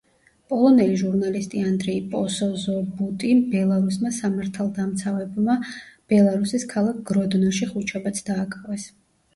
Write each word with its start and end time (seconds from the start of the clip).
პოლონელი 0.51 0.95
ჟურნალისტი 1.01 1.61
ანდრეი 1.71 1.97
პოსზობუტი 2.13 3.35
ბელარუსმა 3.53 4.13
სამართალდამცავებმა 4.17 5.61
ბელარუსის 5.91 6.71
ქალაქ 6.75 7.09
გროდნოში 7.13 7.73
ხუთშაბათს 7.75 8.31
დააკავეს. 8.33 8.91